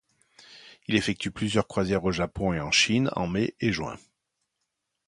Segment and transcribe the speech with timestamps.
[0.87, 3.99] Il effectue plusieurs croisières au Japon et en Chine en mai et juin.